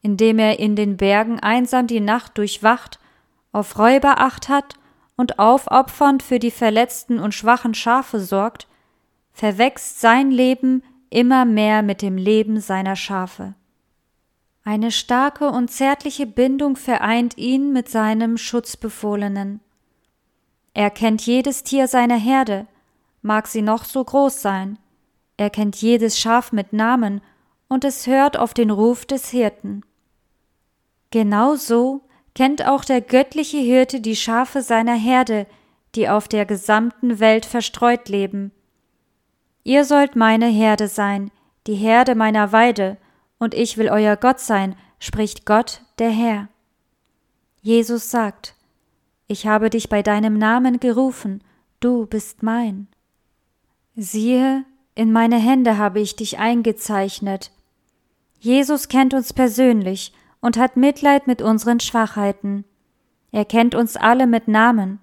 indem 0.00 0.38
er 0.38 0.58
in 0.58 0.74
den 0.76 0.96
Bergen 0.96 1.40
einsam 1.40 1.86
die 1.86 2.00
Nacht 2.00 2.38
durchwacht, 2.38 2.98
auf 3.52 3.78
Räuber 3.78 4.20
acht 4.20 4.48
hat 4.48 4.77
und 5.18 5.38
aufopfernd 5.40 6.22
für 6.22 6.38
die 6.38 6.52
verletzten 6.52 7.18
und 7.18 7.34
schwachen 7.34 7.74
Schafe 7.74 8.20
sorgt, 8.20 8.68
verwächst 9.32 10.00
sein 10.00 10.30
Leben 10.30 10.82
immer 11.10 11.44
mehr 11.44 11.82
mit 11.82 12.02
dem 12.02 12.16
Leben 12.16 12.60
seiner 12.60 12.96
Schafe. 12.96 13.54
Eine 14.64 14.92
starke 14.92 15.50
und 15.50 15.70
zärtliche 15.70 16.26
Bindung 16.26 16.76
vereint 16.76 17.36
ihn 17.36 17.72
mit 17.72 17.88
seinem 17.88 18.36
Schutzbefohlenen. 18.36 19.60
Er 20.72 20.90
kennt 20.90 21.26
jedes 21.26 21.64
Tier 21.64 21.88
seiner 21.88 22.18
Herde, 22.18 22.68
mag 23.20 23.48
sie 23.48 23.62
noch 23.62 23.84
so 23.84 24.04
groß 24.04 24.40
sein. 24.40 24.78
Er 25.36 25.50
kennt 25.50 25.76
jedes 25.76 26.18
Schaf 26.18 26.52
mit 26.52 26.72
Namen 26.72 27.22
und 27.68 27.84
es 27.84 28.06
hört 28.06 28.38
auf 28.38 28.54
den 28.54 28.70
Ruf 28.70 29.04
des 29.04 29.30
Hirten. 29.30 29.82
Genau 31.10 31.56
so 31.56 32.02
kennt 32.38 32.64
auch 32.64 32.84
der 32.84 33.00
göttliche 33.00 33.58
Hirte 33.58 34.00
die 34.00 34.14
Schafe 34.14 34.62
seiner 34.62 34.94
Herde, 34.94 35.48
die 35.96 36.08
auf 36.08 36.28
der 36.28 36.46
gesamten 36.46 37.18
Welt 37.18 37.44
verstreut 37.44 38.08
leben. 38.08 38.52
Ihr 39.64 39.84
sollt 39.84 40.14
meine 40.14 40.46
Herde 40.46 40.86
sein, 40.86 41.32
die 41.66 41.74
Herde 41.74 42.14
meiner 42.14 42.52
Weide, 42.52 42.96
und 43.40 43.54
ich 43.54 43.76
will 43.76 43.88
euer 43.88 44.14
Gott 44.14 44.38
sein, 44.38 44.76
spricht 45.00 45.46
Gott, 45.46 45.82
der 45.98 46.10
Herr. 46.10 46.48
Jesus 47.60 48.08
sagt, 48.12 48.54
ich 49.26 49.48
habe 49.48 49.68
dich 49.68 49.88
bei 49.88 50.04
deinem 50.04 50.38
Namen 50.38 50.78
gerufen, 50.78 51.42
du 51.80 52.06
bist 52.06 52.44
mein. 52.44 52.86
Siehe, 53.96 54.64
in 54.94 55.10
meine 55.10 55.38
Hände 55.38 55.76
habe 55.76 55.98
ich 55.98 56.14
dich 56.14 56.38
eingezeichnet. 56.38 57.50
Jesus 58.38 58.86
kennt 58.86 59.12
uns 59.12 59.32
persönlich 59.32 60.12
und 60.40 60.56
hat 60.56 60.76
Mitleid 60.76 61.26
mit 61.26 61.42
unseren 61.42 61.80
Schwachheiten. 61.80 62.64
Er 63.32 63.44
kennt 63.44 63.74
uns 63.74 63.96
alle 63.96 64.26
mit 64.26 64.48
Namen. 64.48 65.00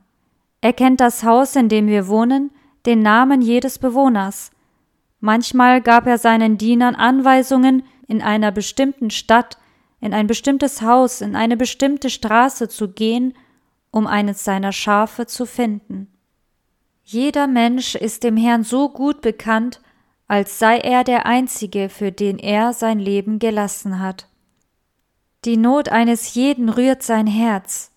Er 0.62 0.74
kennt 0.74 1.00
das 1.00 1.24
Haus, 1.24 1.56
in 1.56 1.70
dem 1.70 1.88
wir 1.88 2.08
wohnen, 2.08 2.52
den 2.86 3.02
Namen 3.02 3.42
jedes 3.42 3.80
Bewohners. 3.80 4.52
Manchmal 5.20 5.82
gab 5.82 6.08
er 6.08 6.18
seinen 6.18 6.58
Dienern 6.58 6.96
Anweisungen, 6.96 7.84
in 8.08 8.22
einer 8.22 8.52
bestimmten 8.52 9.10
Stadt, 9.10 9.58
in 10.00 10.14
ein 10.14 10.28
bestimmtes 10.28 10.82
Haus, 10.82 11.22
in 11.22 11.36
eine 11.36 11.58
bestimmte 11.58 12.10
Straße 12.10 12.70
zu 12.70 12.90
gehen, 12.90 13.34
um 13.92 14.08
eines 14.08 14.44
seiner 14.44 14.72
Schafe 14.72 15.26
zu 15.26 15.46
finden. 15.46 16.08
Jeder 17.04 17.48
Mensch 17.48 17.96
ist 17.96 18.24
dem 18.24 18.38
Herrn 18.38 18.64
so 18.64 18.90
gut 18.90 19.22
bekannt, 19.22 19.82
als 20.28 20.60
sei 20.60 20.78
er 20.80 21.04
der 21.04 21.26
Einzige, 21.26 21.90
für 21.90 22.12
den 22.12 22.40
er 22.40 22.74
sein 22.74 23.00
Leben 23.00 23.40
gelassen 23.40 24.00
hat. 24.00 24.28
Die 25.46 25.58
Not 25.58 25.90
eines 25.90 26.34
jeden 26.34 26.70
rührt 26.70 27.04
sein 27.04 27.28
Herz. 27.28 27.92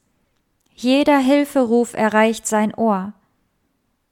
Jeder 0.74 1.18
Hilferuf 1.18 1.94
erreicht 1.94 2.46
sein 2.46 2.74
Ohr. 2.74 3.14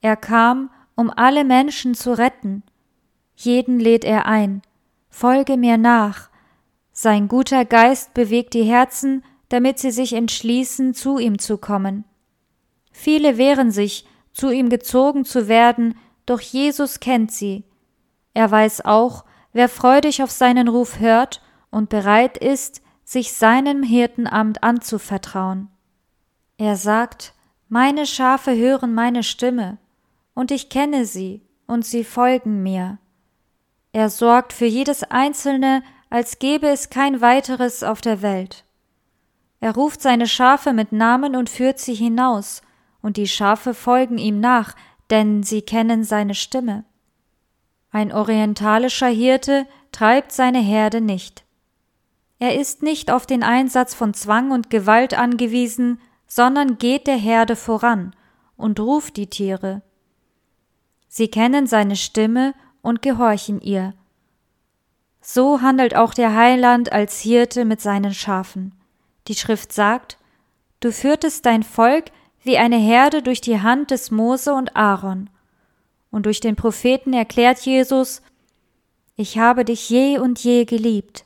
Er 0.01 0.15
kam, 0.15 0.71
um 0.95 1.11
alle 1.15 1.43
Menschen 1.43 1.93
zu 1.93 2.17
retten. 2.17 2.63
Jeden 3.35 3.79
lädt 3.79 4.03
er 4.03 4.25
ein, 4.25 4.63
Folge 5.09 5.55
mir 5.55 5.77
nach. 5.77 6.29
Sein 6.91 7.27
guter 7.27 7.63
Geist 7.63 8.15
bewegt 8.15 8.55
die 8.55 8.63
Herzen, 8.63 9.23
damit 9.49 9.77
sie 9.77 9.91
sich 9.91 10.13
entschließen, 10.13 10.95
zu 10.95 11.19
ihm 11.19 11.37
zu 11.37 11.59
kommen. 11.59 12.05
Viele 12.91 13.37
wehren 13.37 13.69
sich, 13.69 14.07
zu 14.33 14.49
ihm 14.49 14.69
gezogen 14.69 15.25
zu 15.25 15.47
werden, 15.47 15.95
doch 16.25 16.41
Jesus 16.41 16.99
kennt 16.99 17.31
sie. 17.31 17.65
Er 18.33 18.49
weiß 18.49 18.83
auch, 18.85 19.25
wer 19.53 19.69
freudig 19.69 20.23
auf 20.23 20.31
seinen 20.31 20.67
Ruf 20.67 20.99
hört 20.99 21.41
und 21.69 21.89
bereit 21.89 22.37
ist, 22.37 22.81
sich 23.07 23.31
seinem 23.31 23.83
Hirtenamt 23.83 24.63
anzuvertrauen. 24.63 25.69
Er 26.57 26.75
sagt, 26.75 27.33
meine 27.69 28.05
Schafe 28.05 28.53
hören 28.53 28.93
meine 28.93 29.23
Stimme, 29.23 29.77
und 30.33 30.51
ich 30.51 30.67
kenne 30.67 31.05
sie, 31.05 31.41
und 31.67 31.85
sie 31.85 32.03
folgen 32.03 32.63
mir. 32.63 32.97
Er 33.93 34.09
sorgt 34.09 34.51
für 34.51 34.65
jedes 34.65 35.03
Einzelne, 35.03 35.83
als 36.09 36.39
gäbe 36.39 36.67
es 36.67 36.89
kein 36.89 37.21
weiteres 37.21 37.81
auf 37.81 38.01
der 38.01 38.21
Welt. 38.21 38.65
Er 39.61 39.73
ruft 39.73 40.01
seine 40.01 40.27
Schafe 40.27 40.73
mit 40.73 40.91
Namen 40.91 41.37
und 41.37 41.49
führt 41.49 41.79
sie 41.79 41.95
hinaus, 41.95 42.61
und 43.01 43.15
die 43.15 43.29
Schafe 43.29 43.73
folgen 43.73 44.17
ihm 44.17 44.41
nach, 44.41 44.75
denn 45.09 45.43
sie 45.43 45.61
kennen 45.61 46.03
seine 46.03 46.35
Stimme. 46.35 46.83
Ein 47.89 48.11
orientalischer 48.11 49.07
Hirte 49.07 49.65
treibt 49.93 50.33
seine 50.33 50.59
Herde 50.59 50.99
nicht. 50.99 51.46
Er 52.39 52.59
ist 52.59 52.83
nicht 52.83 53.09
auf 53.11 53.25
den 53.25 53.43
Einsatz 53.43 53.93
von 53.93 54.13
Zwang 54.13 54.51
und 54.51 54.69
Gewalt 54.69 55.17
angewiesen, 55.17 55.99
sondern 56.27 56.77
geht 56.77 57.07
der 57.07 57.17
Herde 57.17 57.55
voran 57.55 58.15
und 58.57 58.79
ruft 58.79 59.17
die 59.17 59.27
Tiere. 59.27 59.81
Sie 61.07 61.29
kennen 61.29 61.65
seine 61.65 61.95
Stimme 61.95 62.53
und 62.81 63.01
gehorchen 63.01 63.59
ihr. 63.61 63.93
So 65.21 65.61
handelt 65.61 65.95
auch 65.95 66.13
der 66.13 66.35
Heiland 66.35 66.91
als 66.91 67.19
Hirte 67.19 67.65
mit 67.65 67.81
seinen 67.81 68.13
Schafen. 68.13 68.73
Die 69.27 69.35
Schrift 69.35 69.73
sagt, 69.73 70.17
Du 70.79 70.91
führtest 70.91 71.45
dein 71.45 71.63
Volk 71.63 72.05
wie 72.43 72.57
eine 72.57 72.77
Herde 72.77 73.23
durch 73.23 73.41
die 73.41 73.59
Hand 73.59 73.89
des 73.89 74.11
Mose 74.11 74.53
und 74.53 74.75
Aaron. 74.75 75.29
Und 76.11 76.27
durch 76.27 76.39
den 76.39 76.55
Propheten 76.55 77.13
erklärt 77.13 77.59
Jesus, 77.59 78.21
Ich 79.15 79.39
habe 79.39 79.65
dich 79.65 79.89
je 79.89 80.19
und 80.19 80.39
je 80.43 80.65
geliebt, 80.65 81.25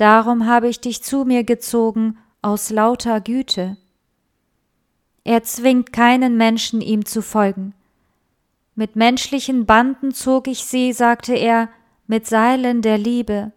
darum 0.00 0.46
habe 0.46 0.68
ich 0.68 0.80
dich 0.80 1.02
zu 1.02 1.24
mir 1.24 1.44
gezogen 1.44 2.18
aus 2.42 2.70
lauter 2.70 3.20
Güte. 3.20 3.76
Er 5.24 5.42
zwingt 5.42 5.92
keinen 5.92 6.36
Menschen, 6.36 6.80
ihm 6.80 7.04
zu 7.04 7.22
folgen. 7.22 7.74
Mit 8.74 8.96
menschlichen 8.96 9.66
Banden 9.66 10.12
zog 10.12 10.48
ich 10.48 10.64
sie, 10.64 10.92
sagte 10.92 11.34
er, 11.34 11.68
mit 12.06 12.26
Seilen 12.26 12.82
der 12.82 12.98
Liebe. 12.98 13.52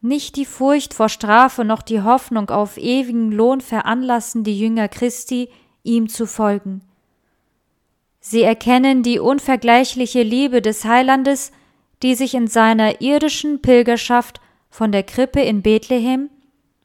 Nicht 0.00 0.36
die 0.36 0.44
Furcht 0.44 0.94
vor 0.94 1.08
Strafe 1.08 1.64
noch 1.64 1.82
die 1.82 2.02
Hoffnung 2.02 2.50
auf 2.50 2.76
ewigen 2.76 3.32
Lohn 3.32 3.60
veranlassen 3.60 4.44
die 4.44 4.58
Jünger 4.58 4.88
Christi, 4.88 5.48
ihm 5.82 6.08
zu 6.08 6.26
folgen. 6.26 6.82
Sie 8.20 8.42
erkennen 8.42 9.02
die 9.02 9.18
unvergleichliche 9.18 10.22
Liebe 10.22 10.60
des 10.60 10.84
Heilandes, 10.84 11.50
die 12.02 12.14
sich 12.14 12.34
in 12.34 12.46
seiner 12.46 13.00
irdischen 13.00 13.62
Pilgerschaft 13.62 14.40
von 14.70 14.92
der 14.92 15.02
Krippe 15.02 15.40
in 15.40 15.62
Bethlehem 15.62 16.30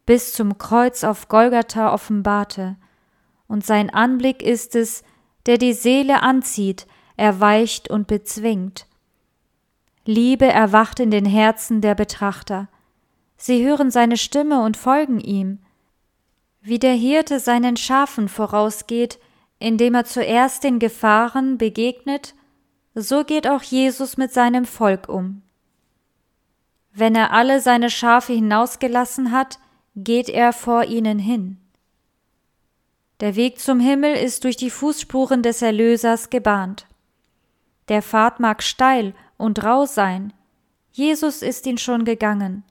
bis 0.06 0.34
zum 0.34 0.58
Kreuz 0.58 1.04
auf 1.04 1.28
Golgatha 1.28 1.94
offenbarte, 1.94 2.78
und 3.48 3.66
sein 3.66 3.90
Anblick 3.90 4.42
ist 4.42 4.76
es, 4.76 5.04
der 5.46 5.58
die 5.58 5.74
Seele 5.74 6.22
anzieht, 6.24 6.88
erweicht 7.18 7.90
und 7.90 8.08
bezwingt. 8.08 8.88
Liebe 10.06 10.46
erwacht 10.46 11.00
in 11.00 11.12
den 11.12 11.26
Herzen 11.26 11.82
der 11.82 11.96
Betrachter. 11.96 12.68
Sie 13.38 13.66
hören 13.66 13.92
seine 13.92 14.18
Stimme 14.18 14.62
und 14.64 14.76
folgen 14.76 15.20
ihm. 15.20 15.60
Wie 16.62 16.80
der 16.80 16.94
Hirte 16.94 17.40
seinen 17.40 17.78
Schafen 17.78 18.28
vorausgeht, 18.28 19.20
indem 19.60 19.96
er 19.96 20.06
zuerst 20.06 20.64
den 20.64 20.80
Gefahren 20.80 21.58
begegnet, 21.58 22.36
so 22.96 23.24
geht 23.24 23.48
auch 23.48 23.64
Jesus 23.64 24.18
mit 24.18 24.34
seinem 24.34 24.66
Volk 24.66 25.10
um. 25.10 25.42
Wenn 26.94 27.16
er 27.16 27.32
alle 27.32 27.60
seine 27.60 27.90
Schafe 27.90 28.34
hinausgelassen 28.34 29.32
hat, 29.32 29.60
geht 29.96 30.30
er 30.30 30.54
vor 30.54 30.86
ihnen 30.86 31.20
hin. 31.20 31.58
Der 33.20 33.36
Weg 33.36 33.60
zum 33.60 33.80
Himmel 33.80 34.16
ist 34.16 34.44
durch 34.44 34.58
die 34.58 34.70
Fußspuren 34.70 35.42
des 35.42 35.62
Erlösers 35.62 36.30
gebahnt. 36.30 36.88
Der 37.88 38.02
Pfad 38.02 38.40
mag 38.40 38.62
steil 38.62 39.14
und 39.38 39.64
rau 39.64 39.86
sein, 39.86 40.34
Jesus 40.92 41.42
ist 41.42 41.66
ihn 41.66 41.80
schon 41.80 42.06
gegangen. 42.06 42.64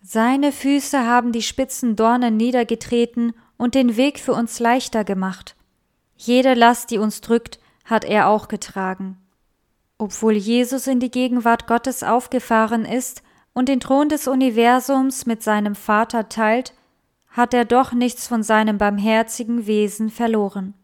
Seine 0.00 0.52
Füße 0.52 1.04
haben 1.04 1.32
die 1.32 1.42
spitzen 1.42 1.96
Dornen 1.96 2.36
niedergetreten 2.36 3.34
und 3.56 3.74
den 3.74 3.96
Weg 3.96 4.20
für 4.20 4.32
uns 4.32 4.60
leichter 4.60 5.02
gemacht. 5.02 5.56
Jede 6.16 6.54
Last, 6.54 6.92
die 6.92 6.98
uns 6.98 7.20
drückt, 7.20 7.58
hat 7.84 8.04
er 8.04 8.28
auch 8.28 8.46
getragen. 8.46 9.18
Obwohl 9.98 10.34
Jesus 10.34 10.86
in 10.86 11.00
die 11.00 11.10
Gegenwart 11.10 11.66
Gottes 11.66 12.04
aufgefahren 12.04 12.84
ist 12.84 13.22
und 13.52 13.68
den 13.68 13.80
Thron 13.80 14.08
des 14.08 14.28
Universums 14.28 15.26
mit 15.26 15.42
seinem 15.42 15.74
Vater 15.74 16.28
teilt, 16.28 16.72
hat 17.28 17.52
er 17.52 17.64
doch 17.64 17.92
nichts 17.92 18.26
von 18.28 18.42
seinem 18.42 18.78
barmherzigen 18.78 19.66
Wesen 19.66 20.10
verloren. 20.10 20.74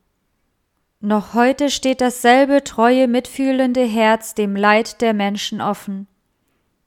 Noch 1.01 1.35
heute 1.35 1.71
steht 1.71 2.01
dasselbe 2.01 2.65
treue, 2.65 3.09
mitfühlende 3.09 3.85
Herz 3.85 4.35
dem 4.35 4.57
Leid 4.57 5.01
der 5.01 5.15
Menschen 5.15 5.61
offen. 5.61 6.09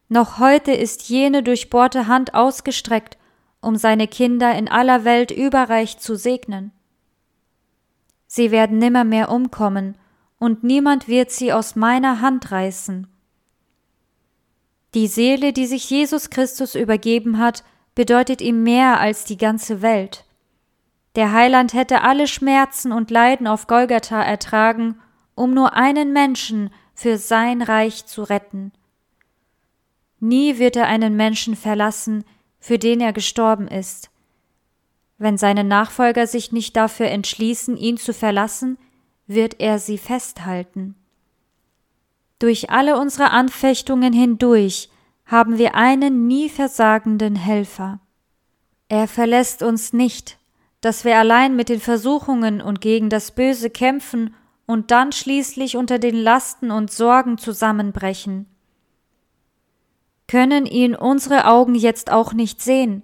Noch 0.10 0.40
heute 0.40 0.72
ist 0.72 1.10
jene 1.10 1.44
durchbohrte 1.44 2.08
Hand 2.08 2.34
ausgestreckt, 2.34 3.18
um 3.62 3.76
seine 3.76 4.08
Kinder 4.08 4.54
in 4.56 4.70
aller 4.70 5.06
Welt 5.06 5.32
überreich 5.32 5.98
zu 5.98 6.16
segnen. 6.16 6.72
Sie 8.26 8.52
werden 8.52 8.80
nimmermehr 8.80 9.30
umkommen, 9.30 9.98
und 10.40 10.64
niemand 10.64 11.08
wird 11.08 11.32
sie 11.32 11.52
aus 11.52 11.76
meiner 11.76 12.22
Hand 12.22 12.52
reißen. 12.52 13.08
Die 14.94 15.08
Seele, 15.08 15.54
die 15.54 15.66
sich 15.66 15.90
Jesus 15.90 16.30
Christus 16.30 16.76
übergeben 16.76 17.38
hat, 17.38 17.64
bedeutet 17.96 18.42
ihm 18.42 18.64
mehr 18.64 19.00
als 19.00 19.26
die 19.26 19.38
ganze 19.38 19.82
Welt. 19.82 20.26
Der 21.16 21.34
Heiland 21.34 21.74
hätte 21.74 22.04
alle 22.04 22.28
Schmerzen 22.28 22.92
und 22.92 23.10
Leiden 23.10 23.48
auf 23.48 23.68
Golgatha 23.68 24.22
ertragen, 24.22 25.00
um 25.34 25.54
nur 25.54 25.74
einen 25.74 26.14
Menschen 26.14 26.70
für 26.94 27.18
sein 27.18 27.62
Reich 27.62 28.06
zu 28.06 28.24
retten. 28.24 28.72
Nie 30.20 30.58
wird 30.58 30.76
er 30.76 30.88
einen 30.88 31.16
Menschen 31.16 31.56
verlassen, 31.56 32.24
für 32.60 32.80
den 32.80 33.02
er 33.02 33.14
gestorben 33.14 33.68
ist. 33.68 34.10
Wenn 35.18 35.38
seine 35.38 35.64
Nachfolger 35.64 36.28
sich 36.28 36.52
nicht 36.52 36.76
dafür 36.76 37.08
entschließen, 37.08 37.78
ihn 37.78 37.98
zu 37.98 38.14
verlassen, 38.14 38.78
wird 39.28 39.60
er 39.60 39.78
sie 39.78 39.98
festhalten. 39.98 40.96
Durch 42.40 42.70
alle 42.70 43.00
unsere 43.00 43.32
Anfechtungen 43.32 44.14
hindurch 44.14 44.90
haben 45.26 45.58
wir 45.58 45.76
einen 45.76 46.28
nie 46.28 46.50
versagenden 46.50 47.36
Helfer. 47.36 48.00
Er 48.88 49.08
verlässt 49.08 49.62
uns 49.64 49.92
nicht, 49.92 50.38
dass 50.80 51.04
wir 51.04 51.18
allein 51.18 51.56
mit 51.56 51.70
den 51.70 51.82
Versuchungen 51.82 52.62
und 52.62 52.80
gegen 52.80 53.10
das 53.10 53.32
Böse 53.32 53.70
kämpfen 53.70 54.34
und 54.66 54.92
dann 54.92 55.12
schließlich 55.12 55.76
unter 55.76 56.00
den 56.00 56.16
Lasten 56.16 56.72
und 56.72 56.92
Sorgen 56.92 57.38
zusammenbrechen. 57.38 58.46
Können 60.28 60.66
ihn 60.66 60.96
unsere 60.96 61.48
Augen 61.48 61.76
jetzt 61.76 62.12
auch 62.12 62.34
nicht 62.34 62.62
sehen, 62.62 63.04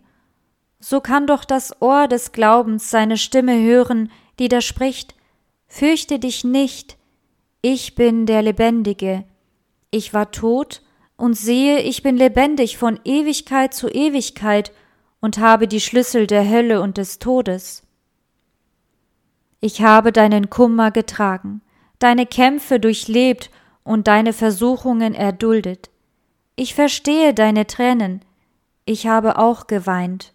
so 0.80 1.00
kann 1.00 1.28
doch 1.28 1.46
das 1.46 1.82
Ohr 1.82 2.08
des 2.08 2.34
Glaubens 2.34 2.90
seine 2.90 3.18
Stimme 3.18 3.62
hören, 3.62 4.12
die 4.40 4.50
da 4.50 4.60
spricht 4.60 5.16
Fürchte 5.76 6.20
dich 6.20 6.44
nicht, 6.44 7.00
ich 7.64 7.96
bin 7.96 8.28
der 8.28 8.44
Lebendige, 8.44 9.24
ich 9.90 10.14
war 10.14 10.30
tot, 10.30 10.84
und 11.16 11.34
sehe, 11.34 11.80
ich 11.80 12.04
bin 12.04 12.16
lebendig 12.16 12.78
von 12.78 13.00
Ewigkeit 13.04 13.74
zu 13.74 13.88
Ewigkeit 13.90 14.72
und 15.20 15.40
habe 15.40 15.68
die 15.68 15.80
Schlüssel 15.82 16.28
der 16.28 16.48
Hölle 16.48 16.80
und 16.80 17.00
des 17.00 17.18
Todes. 17.18 17.82
Ich 19.62 19.82
habe 19.82 20.12
deinen 20.12 20.52
Kummer 20.52 20.92
getragen, 20.92 21.64
deine 21.98 22.28
Kämpfe 22.28 22.80
durchlebt 22.80 23.50
und 23.84 24.08
deine 24.08 24.34
Versuchungen 24.34 25.16
erduldet. 25.16 25.90
Ich 26.56 26.76
verstehe 26.76 27.34
deine 27.34 27.66
Tränen, 27.66 28.22
ich 28.86 29.08
habe 29.08 29.40
auch 29.40 29.66
geweint. 29.66 30.34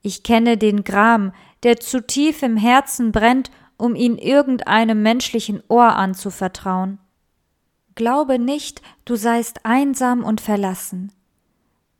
Ich 0.00 0.22
kenne 0.22 0.56
den 0.56 0.82
Gram, 0.82 1.34
der 1.62 1.78
zu 1.78 2.00
tief 2.06 2.42
im 2.42 2.56
Herzen 2.56 3.12
brennt, 3.12 3.50
um 3.80 3.94
ihn 3.94 4.18
irgendeinem 4.18 5.02
menschlichen 5.02 5.62
Ohr 5.68 5.96
anzuvertrauen. 5.96 6.98
Glaube 7.94 8.38
nicht, 8.38 8.82
du 9.04 9.16
seist 9.16 9.64
einsam 9.64 10.22
und 10.22 10.40
verlassen. 10.40 11.12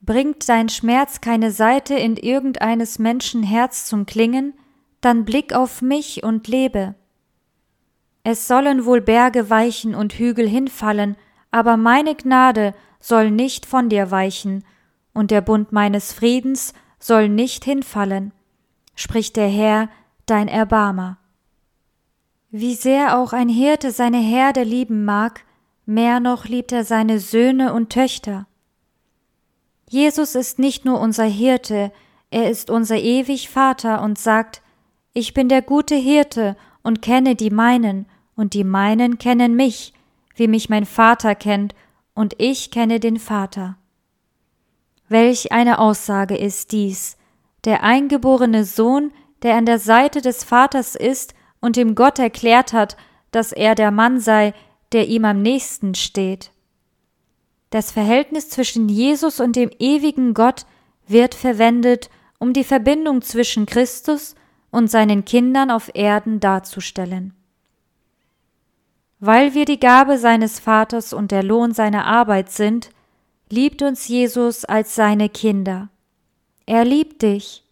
Bringt 0.01 0.49
dein 0.49 0.69
Schmerz 0.69 1.21
keine 1.21 1.51
Seite 1.51 1.95
in 1.95 2.17
irgendeines 2.17 2.99
Menschen 2.99 3.43
Herz 3.43 3.87
zum 3.87 4.07
Klingen, 4.07 4.55
dann 5.01 5.25
blick 5.25 5.53
auf 5.53 5.83
mich 5.83 6.23
und 6.23 6.49
lebe. 6.49 6.95
Es 8.23 8.47
sollen 8.47 8.85
wohl 8.85 9.01
Berge 9.01 9.51
weichen 9.51 9.95
und 9.95 10.15
Hügel 10.15 10.49
hinfallen, 10.49 11.17
aber 11.51 11.77
meine 11.77 12.15
Gnade 12.15 12.75
soll 13.01 13.31
nicht 13.31 13.67
von 13.67 13.89
dir 13.89 14.11
weichen, 14.11 14.65
und 15.13 15.31
der 15.31 15.41
Bund 15.41 15.73
meines 15.73 16.13
Friedens 16.13 16.73
soll 16.99 17.29
nicht 17.29 17.65
hinfallen, 17.65 18.33
spricht 18.95 19.37
der 19.37 19.49
Herr, 19.49 19.89
dein 20.27 20.49
Erbarmer. 20.49 21.20
Wie 22.51 22.75
sehr 22.75 23.17
auch 23.17 23.33
ein 23.33 23.49
Hirte 23.49 23.93
seine 23.93 24.19
Herde 24.19 24.65
lieben 24.65 25.05
mag, 25.05 25.45
mehr 25.87 26.19
noch 26.19 26.47
liebt 26.47 26.73
er 26.73 26.85
seine 26.85 27.21
Söhne 27.21 27.73
und 27.73 27.91
Töchter. 27.91 28.47
Jesus 29.89 30.35
ist 30.35 30.59
nicht 30.59 30.85
nur 30.85 31.01
unser 31.01 31.25
Hirte, 31.25 31.93
er 32.31 32.51
ist 32.51 32.71
unser 32.71 32.97
ewig 32.97 33.49
Vater 33.49 34.03
und 34.03 34.19
sagt, 34.19 34.63
ich 35.13 35.33
bin 35.33 35.49
der 35.49 35.63
gute 35.63 35.95
Hirte 35.95 36.57
und 36.83 37.03
kenne 37.03 37.37
die 37.37 37.51
meinen, 37.51 38.07
und 38.35 38.55
die 38.55 38.65
meinen 38.65 39.19
kennen 39.19 39.55
mich, 39.55 39.93
wie 40.35 40.49
mich 40.49 40.69
mein 40.69 40.87
Vater 40.87 41.37
kennt, 41.37 41.75
und 42.15 42.35
ich 42.39 42.73
kenne 42.73 42.99
den 42.99 43.19
Vater. 43.19 43.77
Welch 45.09 45.53
eine 45.53 45.79
Aussage 45.79 46.37
ist 46.37 46.73
dies, 46.73 47.17
der 47.65 47.85
eingeborene 47.85 48.65
Sohn, 48.65 49.13
der 49.43 49.57
an 49.57 49.67
der 49.67 49.79
Seite 49.79 50.21
des 50.21 50.43
Vaters 50.45 50.95
ist 50.97 51.35
und 51.61 51.77
dem 51.77 51.95
Gott 51.95 52.19
erklärt 52.19 52.73
hat, 52.73 52.97
dass 53.31 53.53
er 53.53 53.75
der 53.75 53.91
Mann 53.91 54.21
sei, 54.21 54.55
der 54.93 55.09
ihm 55.09 55.25
am 55.25 55.43
nächsten 55.43 55.95
steht. 55.95 56.51
Das 57.71 57.93
Verhältnis 57.93 58.51
zwischen 58.51 58.89
Jesus 58.89 59.39
und 59.39 59.55
dem 59.55 59.71
ewigen 59.79 60.35
Gott 60.35 60.67
wird 61.07 61.35
verwendet, 61.35 62.11
um 62.39 62.53
die 62.53 62.65
Verbindung 62.65 63.23
zwischen 63.23 63.67
Christus 63.67 64.35
und 64.71 64.91
seinen 64.91 65.25
Kindern 65.25 65.71
auf 65.71 65.91
Erden 65.95 66.41
darzustellen. 66.41 67.35
Weil 69.21 69.55
wir 69.55 69.67
die 69.67 69.79
Gabe 69.79 70.19
seines 70.19 70.59
Vaters 70.59 71.13
und 71.13 71.31
der 71.31 71.43
Lohn 71.43 71.73
seiner 71.73 72.07
Arbeit 72.07 72.51
sind, 72.51 72.91
liebt 73.51 73.83
uns 73.83 74.09
Jesus 74.09 74.65
als 74.65 74.95
seine 74.95 75.29
Kinder. 75.29 75.91
Er 76.67 76.85
liebt 76.85 77.23
dich. 77.23 77.65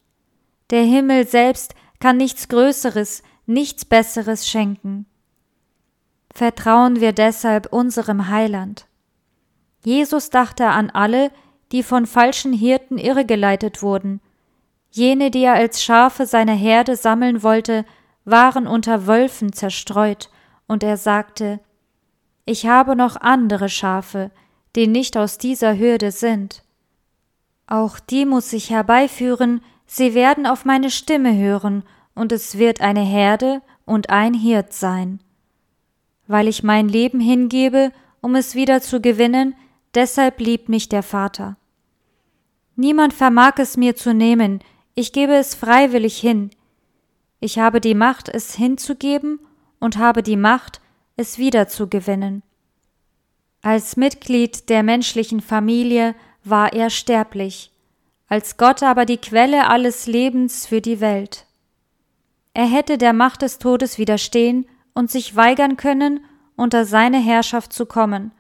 Der 0.71 0.83
Himmel 0.83 1.27
selbst 1.27 1.75
kann 2.01 2.19
nichts 2.19 2.49
Größeres, 2.49 3.23
nichts 3.49 3.85
Besseres 3.85 4.47
schenken. 4.47 5.07
Vertrauen 6.33 7.01
wir 7.01 7.13
deshalb 7.13 7.73
unserem 7.73 8.29
Heiland. 8.29 8.87
Jesus 9.85 10.31
dachte 10.31 10.67
an 10.67 10.91
alle, 10.91 11.31
die 11.73 11.83
von 11.83 12.07
falschen 12.07 12.53
Hirten 12.53 12.99
irregeleitet 12.99 13.83
wurden, 13.83 14.21
Jene, 14.91 15.31
die 15.31 15.43
er 15.43 15.55
als 15.55 15.83
Schafe 15.83 16.27
seiner 16.27 16.55
Herde 16.55 16.97
sammeln 16.97 17.43
wollte, 17.43 17.85
waren 18.25 18.67
unter 18.67 19.07
Wölfen 19.07 19.53
zerstreut, 19.53 20.31
und 20.67 20.83
er 20.83 20.97
sagte, 20.97 21.61
Ich 22.47 22.67
habe 22.67 22.97
noch 22.97 23.17
andere 23.17 23.69
Schafe, 23.69 24.31
die 24.77 24.87
nicht 24.87 25.17
aus 25.17 25.39
dieser 25.39 25.79
Hürde 25.79 26.11
sind. 26.11 26.63
Auch 27.67 27.99
die 27.99 28.25
muss 28.25 28.53
ich 28.53 28.71
herbeiführen, 28.71 29.63
sie 29.87 30.15
werden 30.15 30.47
auf 30.47 30.65
meine 30.65 30.91
Stimme 30.91 31.37
hören, 31.37 31.85
und 32.19 32.33
es 32.33 32.59
wird 32.59 32.81
eine 32.81 33.03
Herde 33.03 33.63
und 33.87 34.11
ein 34.11 34.35
Hirt 34.35 34.73
sein. 34.73 35.21
Weil 36.27 36.49
ich 36.49 36.63
mein 36.63 36.89
Leben 36.89 37.21
hingebe, 37.21 37.93
um 38.21 38.35
es 38.35 38.55
wieder 38.55 38.83
zu 38.83 39.01
gewinnen, 39.01 39.55
deshalb 39.95 40.41
liebt 40.41 40.69
mich 40.69 40.89
der 40.89 41.03
Vater. 41.03 41.57
Niemand 42.77 43.15
vermag 43.15 43.55
es 43.59 43.77
mir 43.77 43.97
zu 43.97 44.13
nehmen, 44.13 44.61
ich 44.95 45.13
gebe 45.13 45.35
es 45.35 45.55
freiwillig 45.55 46.19
hin. 46.19 46.51
Ich 47.41 47.59
habe 47.59 47.81
die 47.81 47.95
Macht, 47.95 48.29
es 48.29 48.55
hinzugeben 48.55 49.39
und 49.79 49.97
habe 49.97 50.23
die 50.23 50.37
Macht, 50.37 50.81
es 51.17 51.39
wiederzugewinnen. 51.39 52.43
Als 53.63 53.97
Mitglied 53.97 54.69
der 54.69 54.83
menschlichen 54.83 55.41
Familie 55.41 56.15
war 56.43 56.73
er 56.73 56.91
sterblich, 56.91 57.71
als 58.29 58.57
Gott 58.57 58.83
aber 58.83 59.05
die 59.05 59.19
Quelle 59.19 59.69
alles 59.69 60.07
Lebens 60.07 60.67
für 60.67 60.81
die 60.81 61.01
Welt. 61.01 61.48
Er 62.55 62.67
hätte 62.67 62.99
der 62.99 63.13
Macht 63.13 63.43
des 63.43 63.59
Todes 63.59 63.99
widerstehen 63.99 64.67
und 64.95 65.11
sich 65.11 65.37
weigern 65.37 65.77
können, 65.77 66.25
unter 66.57 66.85
seine 66.85 67.19
Herrschaft 67.19 67.73
zu 67.73 67.87
kommen, 67.87 68.33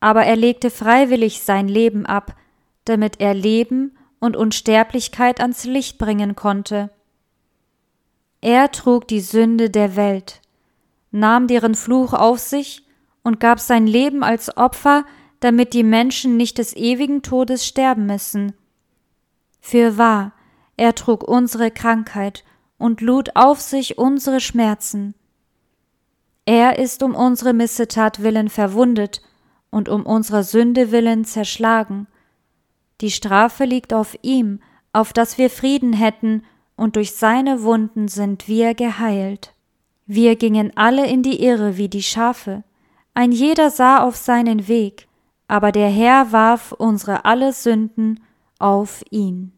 aber 0.00 0.24
er 0.24 0.36
legte 0.36 0.70
freiwillig 0.70 1.42
sein 1.42 1.68
Leben 1.68 2.06
ab, 2.06 2.34
damit 2.84 3.20
er 3.20 3.34
Leben 3.34 3.96
und 4.18 4.36
Unsterblichkeit 4.36 5.40
ans 5.40 5.64
Licht 5.64 5.98
bringen 5.98 6.34
konnte. 6.34 6.90
Er 8.40 8.70
trug 8.72 9.08
die 9.08 9.20
Sünde 9.20 9.70
der 9.70 9.96
Welt, 9.96 10.40
nahm 11.10 11.46
deren 11.46 11.74
Fluch 11.74 12.12
auf 12.12 12.38
sich 12.38 12.84
und 13.22 13.40
gab 13.40 13.60
sein 13.60 13.86
Leben 13.86 14.22
als 14.22 14.56
Opfer, 14.56 15.04
damit 15.40 15.72
die 15.72 15.82
Menschen 15.82 16.36
nicht 16.36 16.58
des 16.58 16.74
ewigen 16.74 17.22
Todes 17.22 17.66
sterben 17.66 18.06
müssen. 18.06 18.54
Für 19.60 19.98
wahr, 19.98 20.32
er 20.76 20.94
trug 20.94 21.22
unsere 21.22 21.70
Krankheit 21.70 22.44
und 22.78 23.00
lud 23.00 23.30
auf 23.34 23.60
sich 23.60 23.98
unsere 23.98 24.40
Schmerzen. 24.40 25.14
Er 26.44 26.78
ist 26.78 27.02
um 27.02 27.14
unsere 27.14 27.52
Missetat 27.52 28.22
willen 28.22 28.48
verwundet 28.48 29.20
und 29.70 29.88
um 29.88 30.06
unserer 30.06 30.42
Sünde 30.42 30.92
willen 30.92 31.24
zerschlagen. 31.24 32.06
Die 33.00 33.10
Strafe 33.10 33.64
liegt 33.64 33.92
auf 33.92 34.16
ihm, 34.22 34.60
auf 34.92 35.12
dass 35.12 35.38
wir 35.38 35.50
Frieden 35.50 35.92
hätten, 35.92 36.42
und 36.76 36.96
durch 36.96 37.14
seine 37.14 37.62
Wunden 37.62 38.06
sind 38.06 38.48
wir 38.48 38.74
geheilt. 38.74 39.54
Wir 40.06 40.36
gingen 40.36 40.76
alle 40.76 41.06
in 41.06 41.22
die 41.22 41.42
Irre 41.42 41.78
wie 41.78 41.88
die 41.88 42.02
Schafe, 42.02 42.64
ein 43.14 43.32
jeder 43.32 43.70
sah 43.70 44.02
auf 44.02 44.14
seinen 44.14 44.68
Weg, 44.68 45.08
aber 45.48 45.72
der 45.72 45.88
Herr 45.88 46.32
warf 46.32 46.72
unsere 46.72 47.24
alle 47.24 47.54
Sünden 47.54 48.20
auf 48.58 49.02
ihn. 49.10 49.55